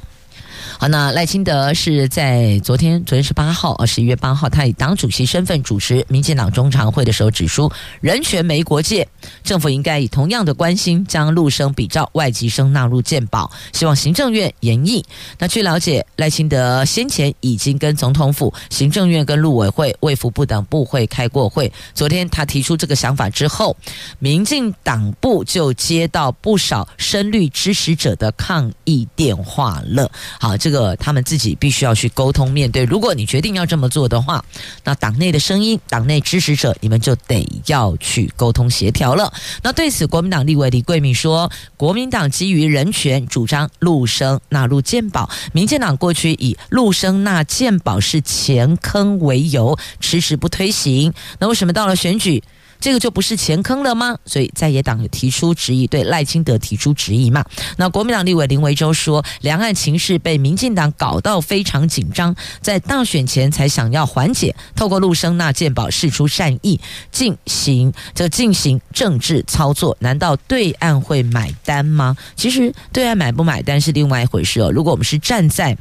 [0.80, 7.68] 好，那赖清德是在昨天，昨天是八号，十一月八号，他以党主席身份主持民进党中常会的时候指出，
[8.00, 9.08] 人权没国界，
[9.42, 15.04] 政府应该以同样的关心将陆生比照外籍生纳入健保，希望行政院研议。
[15.40, 21.72] 那据了解，赖清德先前已经跟总统府、行政院、跟陆委会、卫福部等部会开过会。
[21.92, 23.76] 昨天他提出这个想法之后，
[24.20, 30.08] 民进党部就接到不少深绿支持者的抗议电话了。
[30.38, 32.84] 好，这这个他们自己必须要去沟通面对。
[32.84, 34.44] 如果你决定要这么做的话，
[34.84, 39.32] 那党内的声音、党内支持者，你们就得要去沟通协调了。
[39.62, 45.30] 那对此，国民党立委李贵敏说，国民党基于人权，主张陆生纳入健保。
[45.54, 51.14] 民进党过去以陆生纳健保是钱坑为由，迟迟不推行。
[51.38, 52.44] 那为什么到了选举？
[52.80, 54.16] 这个就不是钱坑了吗？
[54.24, 57.44] 所以在野党有提出质疑，对赖清德提出质疑嘛？
[57.76, 66.78] 那国民党立委林维洲说，两岸情势被民进党搞到非常紧张，在大选前才想要缓解，透过陆生纳健保释出善意，
[67.10, 72.16] 进行这进行政治操作，难道对岸会买单吗？
[72.36, 74.70] 其实对岸买不买单是另外一回事哦。
[74.70, 75.76] 如果我们是站在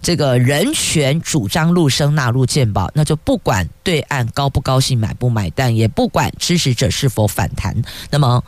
[0.00, 6.31] 这个人权主张陆生纳入鉴保，那就不管对岸高不高兴买不买单，也不管。
[6.38, 7.74] 支持者是否反弹？
[8.10, 8.42] 那么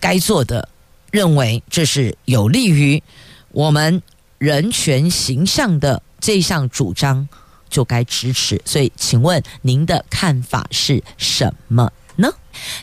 [0.00, 0.68] 该做的，
[1.10, 3.02] 认为这是有利于
[3.50, 4.02] 我们
[4.38, 7.28] 人权形象的这项主张，
[7.68, 8.60] 就该支持。
[8.64, 11.92] 所以，请问您的看法是什么？
[12.18, 12.32] 呢？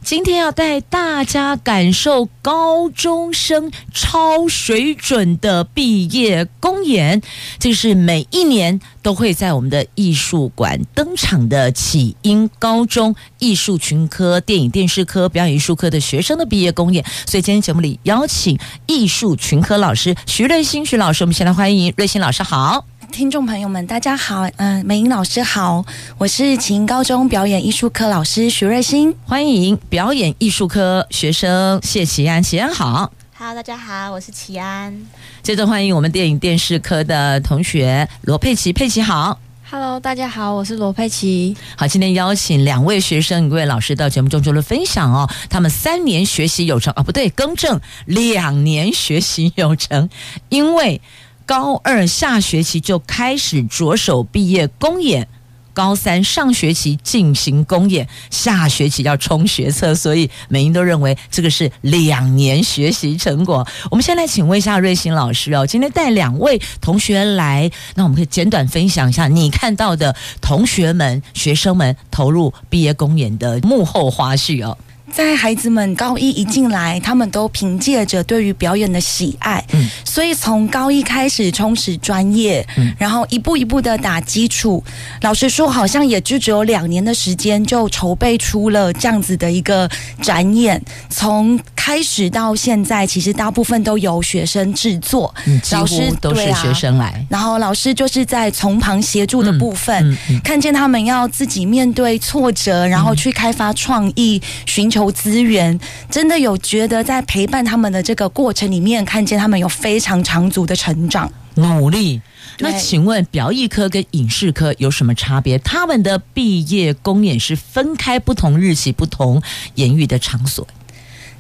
[0.02, 7.22] 今天要带大家感受高中生超水准的毕业公演，
[7.60, 17.04] 这是每一年都会在我们的艺术馆登场的启英高中艺术群科、电影电视科、表演艺术科的学生的毕业公演。
[17.26, 22.86] 所以今天节目里邀请艺术群科老师徐瑞欣徐老师，我们先来欢迎瑞欣老师好。
[23.12, 25.86] 听众朋友们，大家好，嗯、呃，美英老师好，
[26.18, 35.06] 我是启英高中表演艺术科老师徐瑞欣，欢迎表演艺术科学生谢綺安，綺安好，Hello，大家好，我是齐安，
[35.44, 39.40] 接着欢迎我们电影电视科的同学罗佩琪，佩琪好
[39.70, 50.10] ，Hello，大家好，我是罗佩琪，好，今天邀请两位学生、一位老师到节目中做了分享哦，他们三年学习有成啊，不对，更正，两年学习有成，
[50.50, 51.02] 因为。
[51.46, 55.28] 高二下学期就开始着手毕业公演，
[55.74, 63.68] 高三上学期进行公演，下学期要冲学测，所以美英都认为这个是两年学习成果。
[63.92, 74.76] 我们先来请问一下瑞欣老师哦，今天带两位同学来，那我们可以简短分享一下你看到的同学们、学生们投入毕业公演的幕后花絮哦。
[75.16, 84.84] 在孩子们高一一进来，他们都凭借着对于表演的喜爱，嗯，所以从高一开始充实专业，嗯，然后一步一步的打基础。
[85.22, 89.90] 老实说，好像也就只有两年的时间，就筹备出了这样子的一个
[90.22, 90.84] 展演。
[91.10, 105.05] 从开始到现在，其实大部分都由学生制作，嗯，老师都是学生来，啊，然后老师就是在从旁协助的部分，嗯嗯嗯，看见他们要自己面对挫折，然后去开发创意，寻求。
[105.12, 112.22] 资源真的有觉得在陪伴他们的这个过程里面，看见他们有非常长足的成长努力。
[112.60, 115.58] 那请问表艺科跟影视科有什么差别？
[115.60, 119.42] 他们的毕业公演是分开不同日期、不同
[119.76, 120.66] 演绎的场所。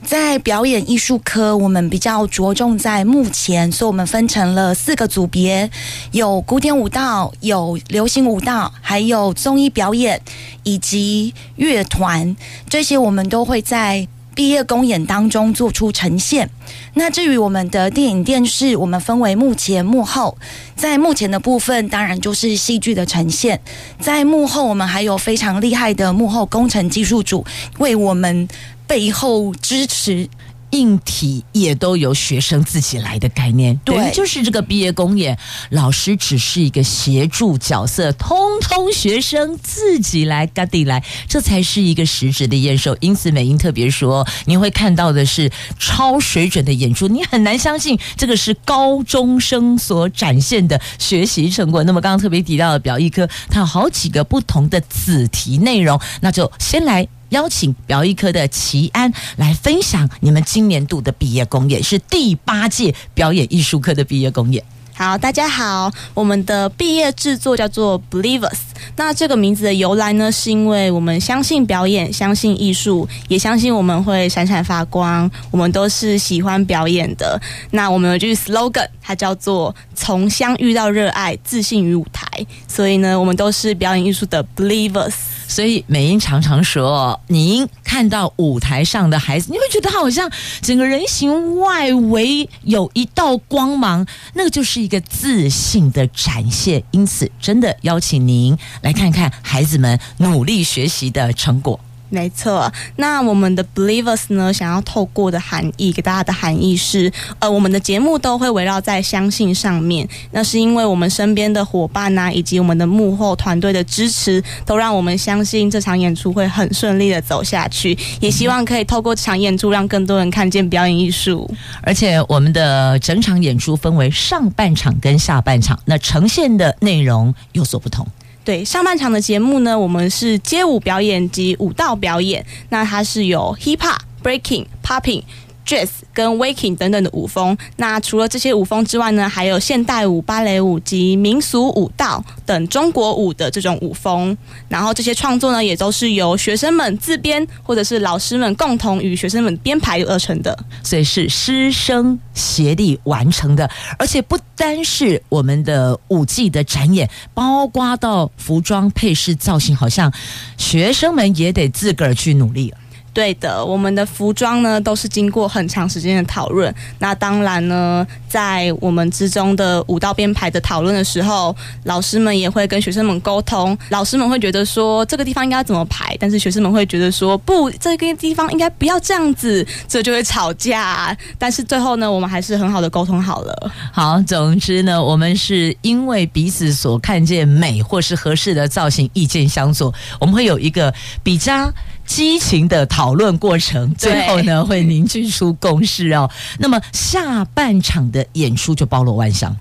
[0.05, 5.69] 在表演艺术科，我们比较着重在幕前，所以我们分成了四个组别：
[6.11, 10.21] 有古典舞蹈、有流行舞蹈，还有综艺表演
[10.61, 12.35] 以及乐团。
[12.69, 16.51] 这些我们都会在毕业公演当中做出呈现。
[16.93, 20.37] 那至于我们的电影电视，我们分为幕前幕后。
[20.75, 23.57] 在幕前的部分，当然就是戏剧的呈现；
[23.99, 27.43] 在幕后，我们还有非常厉害的幕后工程技术组
[27.79, 28.47] 为我们。
[28.87, 30.29] 背后支持，
[30.71, 35.37] 硬体也都由学生自己来的概念，对，就是这个毕业公演，
[35.69, 42.97] 老师只是一个协助角色，通通学生自己来，嘎地来，这才是一个实质的验收。
[42.99, 51.83] 因此，美英特别说，你会看到的是超水准的演出，你很难相信这个是高中生所展现的学习成果。
[51.85, 57.07] 那么，刚刚特别提到的表意科，它有好几个不同的子题内容，那就先来。
[57.35, 64.63] 邀请表艺科的齐安来分享你们今年度的毕业公演，是第八届表演艺术科的毕业公演。
[64.93, 68.59] 好，大家好，我们的毕业制作叫做 Believers。
[68.95, 75.29] 那这个名字的由来呢，是因为我们相信表演，相信艺术，也相信我们会闪闪发光。
[75.51, 77.37] 我们都是喜欢表演的。
[77.71, 82.25] 那我们有句 slogan，它叫做“从相遇到热爱，自信于舞台”。
[82.65, 85.11] 所以呢，我们都是表演艺术的 Believers。
[85.47, 90.29] 所以美英常常说，您看到舞台上的孩子，你会觉得好像
[90.61, 96.83] 整个人形外围有一道光芒，那个就是一个自信的展现。
[96.91, 101.79] 因此，真的邀请您来看看孩子们努力学习的成果。
[102.15, 110.07] 没错，那我们的 Believers 呢，想要透过的含义给大家的含义是，呃，我们的节目都会围绕在相信上面。
[110.31, 117.97] 那是因为我们身边的伙伴呐、以及我们的幕后团队的支持，都让我们相信这场演出会很顺利的走下去。
[118.21, 121.53] 也希望可以透过这场演出，让更多人看见表演艺术。
[121.81, 128.07] 而且，我们的整场演出分为上半场跟下半场，那呈现的内容有所不同。
[128.45, 132.45] 对，上半场的节目呢，我们是街舞表演及舞蹈表演。
[132.69, 135.23] 那它是有 hip hop、breaking、popping、
[135.65, 137.57] jazz 跟 waking 等等的舞风。
[137.77, 144.37] 那除了这些舞风之外呢，还有现代舞、芭蕾舞及民俗舞蹈等中国舞的这种舞风。
[144.69, 150.57] 然后这些创作呢，也都是由学生们自编，或者是老师们共同与学生们编排而成的。
[150.83, 160.11] 所以是师生协力完成的，而且不单是我们的舞技的展演，包括到服装配饰造型，好像
[160.57, 162.73] 学生们也得自个儿去努力。
[163.15, 166.73] 对的，我们的服装呢都是经过很长时间的讨论。
[166.99, 173.75] 那当然呢，在我们之中的舞蹈编排的讨论的时候，老师们也会跟学生们沟通。
[173.89, 181.15] 老师们会觉得说这个地方应该怎么排，但是学生们会觉得说不，这个地方应该不要这样子，这就会吵架。
[181.39, 183.71] 但是最后呢，我们还是很好的沟通好了。
[183.93, 191.71] 好，总之呢，我们是因为彼此所看见美或是合适的造型，意见相左，我们会有一个比较。
[192.05, 196.29] 激情的讨论过程，最后呢会凝聚出共识哦。
[196.59, 199.55] 那么下半场的演出就包罗万象。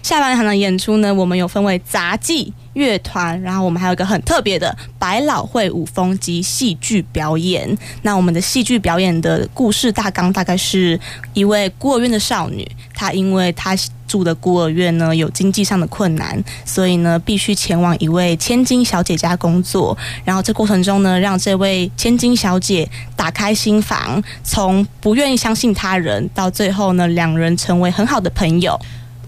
[0.00, 7.76] 下半场的演出呢，我们有分为杂技、乐团，然后我们还有一个很特别的百老汇舞风及戏剧表演。
[8.02, 10.98] 那我们的戏剧表演的故事大纲大概是
[11.34, 13.76] 一位孤儿院的少女，她因为她
[14.08, 19.96] 住的孤儿院呢有经济上的困难，所以呢必须前往一位千金小姐家工作。
[20.24, 28.76] 然后这过程中呢，让这位千金小姐打开心房，从不愿意相信他人，到最后呢，两人成为很好的朋友。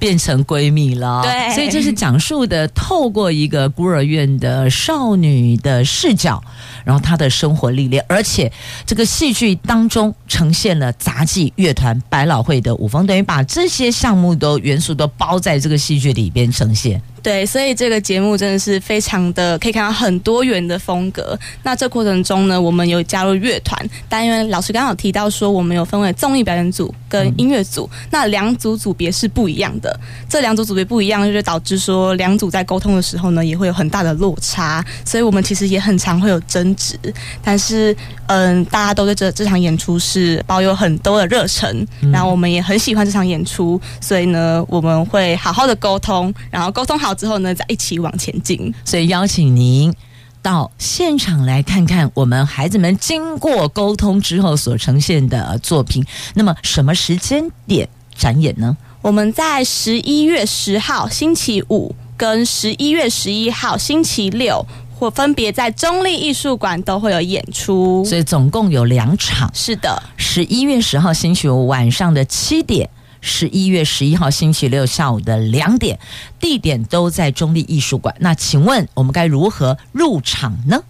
[0.00, 1.22] 变成闺蜜了。
[1.22, 6.42] 对，所以这是讲述的透过一个孤儿院的少女的视角，
[6.84, 8.50] 然后她的生活历练，而且
[8.84, 17.00] 这个戏剧当中呈现了杂技乐团百老汇的舞风，等于把这些项目都元素都包在这个戏剧里边呈现。
[17.22, 21.38] 对，所以这个节目真的是非常的可以看到很多元的风格。
[21.62, 29.94] 那这过程中呢，我们有加入乐团，但因为老师刚刚有提到说，我们有分为综艺表演组跟音乐组，嗯、那两组组别是不一样的。
[30.30, 34.82] 这两组组别不一样，就是导致说两组在沟通的时候呢，也会有很大的落差。
[35.04, 36.98] 所以我们其实也很常会有争执。
[37.44, 37.94] 但是，
[38.28, 47.09] 嗯，大家都对这这场演出是抱有很多的热忱，嗯、然后我们也很喜欢这场演出，所以呢，我们会好好的沟通，然后沟通好。
[47.14, 48.72] 之后呢，再一起往前进。
[48.84, 49.94] 所以邀请您
[50.42, 56.04] 到现场来看看我们孩子们经过沟通之后所呈现的作品。
[56.34, 58.76] 那么，什么时间点展演呢？
[59.02, 68.04] 我们在十一月十号星期五跟十一月十一号星期六，或分别在中立艺术馆都会有演出。
[68.04, 69.50] 所以总共有两场。
[69.54, 72.88] 是的，十一月十号星期五晚上的七点。
[73.20, 75.98] 十一月十一号星期六下午的两点，
[76.38, 78.14] 地点都在中立艺术馆。
[78.20, 80.82] 那请问我们该如何入场呢？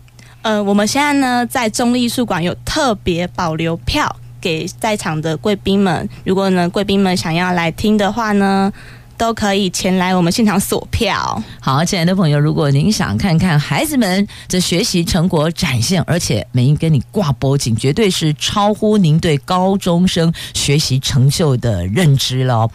[0.43, 6.09] 呃，我们现在呢在中立艺术馆有特别保留票给在场的贵宾们。
[6.25, 8.73] 如果呢贵宾们想要来听的话呢，
[9.21, 11.43] 都可以前来我们现场索票。
[11.61, 22.67] 好，亲爱的朋友，如果您想看看孩子们的学习成果展现，而且美英跟你挂脖颈，绝对是超乎您对高中生学习成就的认知了。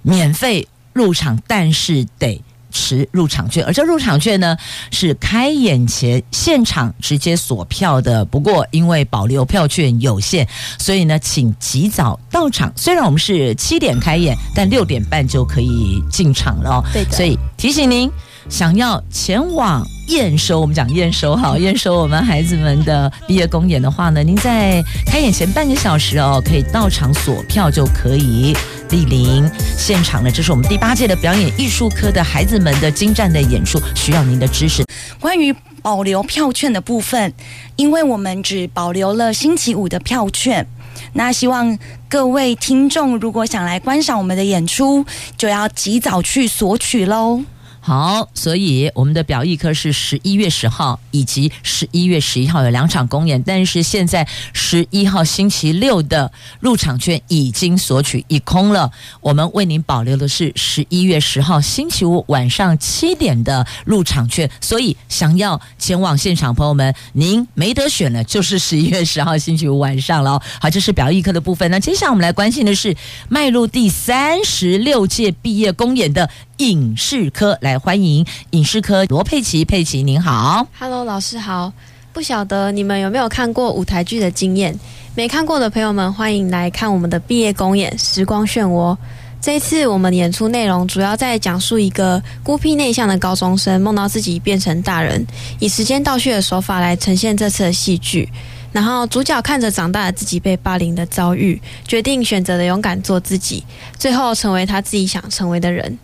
[0.00, 2.42] 免费入场，但是得。
[2.72, 4.56] 持入场券，而这入场券呢
[4.90, 8.24] 是开演前现场直接锁票的。
[8.24, 10.48] 不过因为保留票券有限，
[10.78, 12.72] 所以呢，请及早到场。
[12.74, 16.84] 虽然我们是七点开演，但六点半就可以进场了哦。
[16.92, 18.10] 对的，所以提醒您，
[18.48, 19.86] 想要前往。
[20.08, 28.52] 验收，我们讲验收好，验收我们孩子们的毕业公演的话呢，您在开演前半个小时哦，可以到场索票就可以
[28.88, 30.30] 莅临现场了。
[30.30, 34.84] 这是我们第八届的表演艺术科的孩子们的精湛的演出，需要您的支持。
[35.20, 37.32] 关于保留票券的部分，
[37.76, 40.66] 因为我们只保留了星期五的票券，
[41.12, 41.78] 那希望
[42.08, 45.06] 各位听众如果想来观赏我们的演出，
[45.38, 47.40] 就要及早去索取喽。
[47.84, 56.30] 好，所以我们的表艺科是十一月十号以及十一月十一号有两场公演，但是现在十一号星期六的
[56.60, 58.92] 入场券已经索取一空了。
[59.20, 70.40] 我们为您保留的是十一月十号星期五晚上七点的入场券，所以想要前往现场朋友们，您没得选了，就是十一月十号星期五晚上了。
[70.60, 71.68] 好，这是表艺科的部分。
[71.68, 72.96] 那接下来我们来关心的是
[73.28, 76.30] 迈入第三十六届毕业公演的。
[76.62, 81.72] 影视科来欢迎影视科罗佩奇，佩奇您好，Hello 老师好。
[82.12, 84.78] 不晓得你们有没有看过舞台剧的经验？
[85.16, 88.94] 没看过的朋友们，欢迎来看我们的毕业公演《时光漩涡》。
[89.40, 95.26] 这一次我们演出内容主要在讲述一个孤僻内向的高中生梦到自己变成大人，
[95.58, 98.28] 以时间倒叙的手法来呈现这次的戏剧。
[98.70, 103.64] 然后主角看着长大的自己被霸凌的遭遇，决定选择的勇敢做自己，
[103.98, 105.98] 最后成为他自己想成为的人。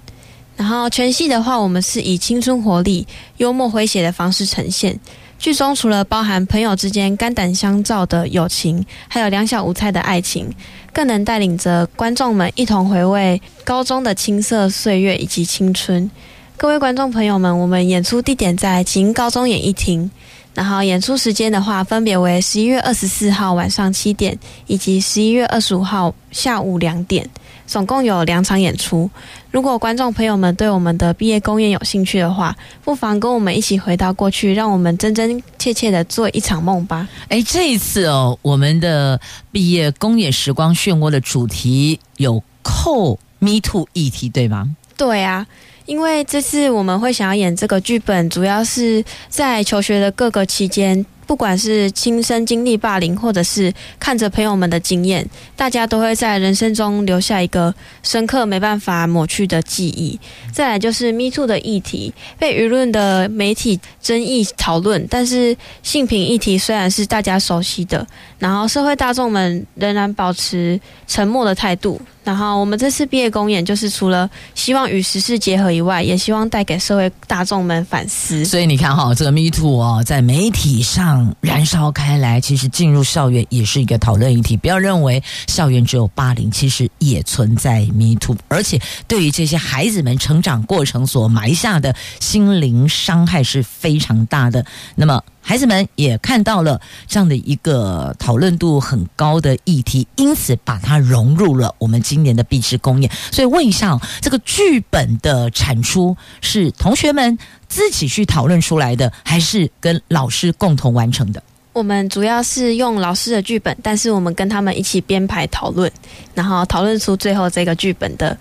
[0.58, 3.06] 然后全戏的话，我们是以青春活力、
[3.36, 4.98] 幽默诙谐的方式呈现。
[5.38, 10.52] 剧中除了包含朋友之间肝胆相照的友情，还有两小无猜的爱情，
[10.92, 16.10] 更能带领着观众们一同回味高中的青涩岁月以及青春。
[16.56, 20.10] 各位观众朋友们，我们演出地点在启英高中演艺厅，
[20.54, 24.36] 然后演出时间的话，分别为十一月二十四号晚上七点，
[24.66, 27.30] 以及十一月二十五号下午两点。
[27.64, 29.08] 总共有两场演出。
[29.50, 37.08] 如果观众朋友们对我们的毕业公演有兴趣的话，不妨跟我们一起回到过去，让我们真真切切的做一场梦吧。
[37.28, 39.18] 哎，这一次哦，我们的
[39.50, 44.76] 毕业公演时光漩涡的主题有扣 Me Too 议题，对吗？
[44.98, 45.46] 对啊，
[45.86, 51.04] 因为这次我们会想要演这个剧本，主要是在求学的各个期间。
[51.28, 53.70] 不管是亲身经历霸凌，或者是
[54.00, 57.72] 看着朋友们的经验，大家都会在人生中留下一个
[58.02, 60.18] 深刻、没办法抹去的记忆。
[60.50, 68.06] 再来就是 Me Too 的议题，被舆论的媒体争议讨论，但是性平议题虽然是大家熟悉的，
[68.38, 72.00] 然后社会大众们仍然保持沉默的态度。
[72.28, 78.44] 然后我们这次毕业公演，就是除了希望与时事结合以外，也希望带给社会大众们反思。
[78.44, 84.58] 所以你看哈，这个 Me Too 哦，在媒体上燃烧开来，其实进入校园也是一个讨论议题。
[84.58, 88.36] 不要认为校园只有霸凌，其实也存在 Me Too。
[88.48, 94.62] 而且对于这些孩子们成长过程所埋下的心灵伤害是非常大的。
[94.94, 95.22] 那么。
[95.40, 103.08] 孩子们也看到了这样的一个讨论度很高的议题，因此把它融入了我们今今年的毕之公演。
[103.30, 107.38] 所以问一下，这个剧本的产出是同学们
[107.68, 111.40] 自己去讨论出来的，还是跟老师共同完成的？
[111.72, 115.88] 我们主要是用老师的剧本，但是我们跟他们一起编排讨论，
[116.34, 118.36] 然后讨论出最后这个剧本的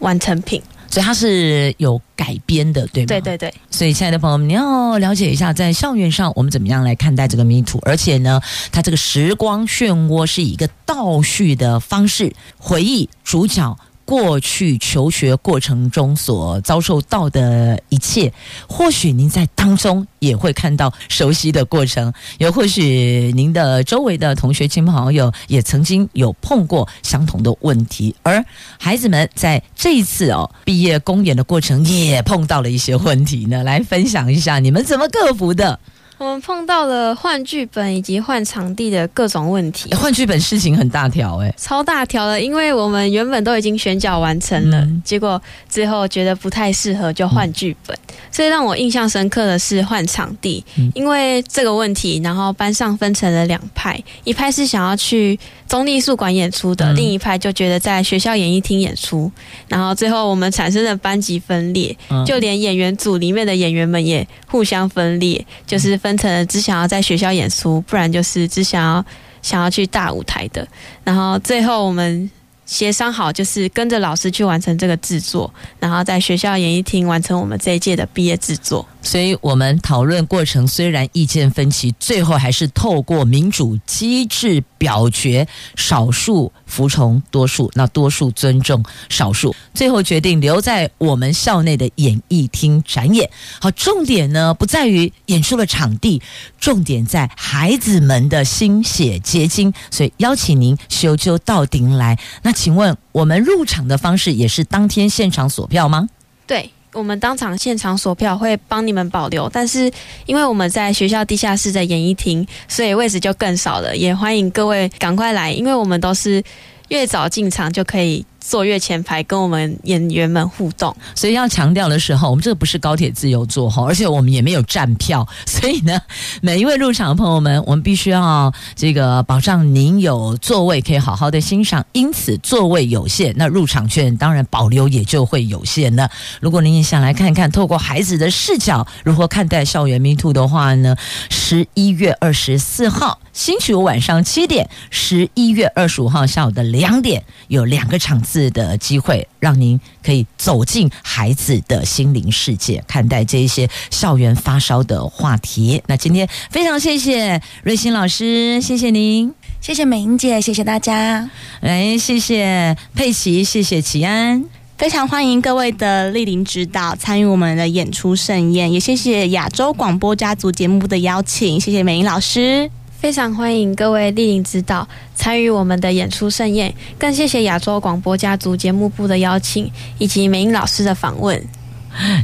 [0.00, 0.60] 完成品。
[0.94, 3.08] 所以它是有改编的，对吗？
[3.08, 3.52] 对对对。
[3.68, 8.40] 所以，亲爱的朋友们，你要了解一下，在校园上我们怎么样来看待这个迷途而且呢，
[8.70, 13.76] 它这个时光漩涡是以一个倒叙的方式回忆主角。
[14.04, 18.32] 过去求学过程中所遭受到的一切，
[18.68, 28.44] 或许您在当中也会看到熟悉的过程，也或许您的周围的同学、亲朋好友也曾经有碰过相同的问题，而
[28.78, 35.78] 孩子们在这一次哦毕业公演的过程也碰到了一些问题呢，来分享一下你们怎么克服的。
[36.24, 39.92] 我们碰到了换剧本以及换场地的各种问题。
[39.94, 47.94] 换剧本事情很大条哎，超大条的，因为我们原本都已经选角完成了，嗯、结果最后觉得不太适合，就换剧本。
[48.08, 59.30] 嗯、所以让我印象深刻的是换场地，嗯、因为这个问题，然后班上分成了两派，一派是想要去中坜艺术馆演出的，嗯、另一派就觉得在学校演艺厅演出。
[59.68, 65.98] 然后最后我们产生了班级分裂，嗯、就连演员组里面的演员们也互相分裂，就是。
[66.04, 69.04] 分成只想要在学校演出，不然就是只想要
[69.42, 70.66] 想要去大舞台的。
[71.02, 72.30] 然后最后我们
[72.66, 78.86] 协商好，就是跟着老师去完成这个制作，然后在学校演艺厅完成我们这一届的毕业制作。
[79.02, 85.46] 所以，我们讨论过程虽然意见分歧，最后还是透过民主机制表决，
[85.76, 93.30] 少数服从多数，那多数尊重少数，最后决定留在我们校内的演艺厅展演。
[93.60, 96.20] 好，重点呢不在于演出的场地，
[96.58, 99.72] 重点在孩子们的心血结晶。
[99.88, 102.18] 所以，邀请您修究到顶来。
[102.42, 106.08] 那请问，我们入场的方式也是当天现场锁票吗？
[106.44, 106.73] 对。
[106.94, 109.90] 我们当场现场索票会帮你们保留，但是
[110.26, 113.96] 因为我们在学校地下室的演艺厅，所以位置就更少了。
[113.96, 116.42] 也欢迎各位赶快来，因为我们都是
[116.88, 118.24] 越早进场就可以。
[118.46, 120.94] 坐越前排，跟我们演员们互动。
[121.14, 125.26] 所以要强调的时候，我们这个不是高铁自由座哈，而且我们也没有站票。
[125.46, 125.98] 所以呢，
[126.42, 131.84] 每一位入场的朋友们，我们必须要这个保障您有座位可以好好的欣赏。
[131.92, 136.10] 因此座位有限，那入场券当然保留也就会有限了。
[136.40, 140.96] 如果您也想来看看，透过孩子的视角如何看待校园 Me Too 的话呢，
[141.30, 148.33] 十一月二十四号星期五晚上七点，十一月二十五号下午的两点，有两个场次。
[148.34, 155.80] 次的机会，让您可以走进孩子的心灵世界，看待这一些校园发烧的话题。
[155.86, 161.30] 那今天非常谢谢瑞欣老师，谢谢您，谢谢美英姐，谢谢大家。
[161.60, 164.44] 来，谢谢佩奇，谢谢齐安，
[164.76, 168.72] 非常欢迎各位的莅临指导，参与我们的演出盛宴。
[168.72, 172.68] 也谢谢亚洲广播家族节目的邀请，谢谢美英老师。
[173.04, 176.74] 非常欢迎各位莅临指导，参与我们的演出盛宴。
[176.98, 181.38] 更谢谢亚洲广播家族节目部的邀请，以及美英老师的访问。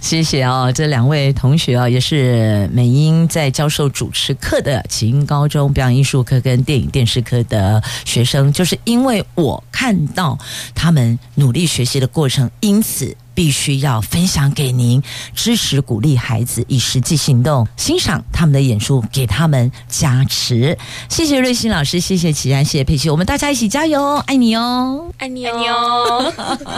[0.01, 8.51] 谢谢哦，这两位同学啊，也是美英在教授主持课的启英高中表演艺术科跟电影电视科的学生。
[8.51, 10.39] 就是因为我看到
[10.75, 13.15] 他们努力学习的过程，因此。
[13.35, 15.03] 必须要分享给您，
[15.35, 20.77] 支持鼓励孩子以实际行动欣赏他们的演出，给他们加持。
[21.09, 26.33] 谢谢瑞欣老师，谢谢齐安，谢谢佩奇，我们大家一起加油，爱你哦，爱你哦。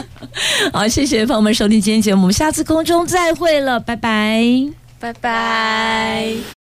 [0.72, 4.42] 好，谢谢朋友们收听今天节目，我们下次空中再会了，拜拜，
[4.98, 6.61] 拜拜。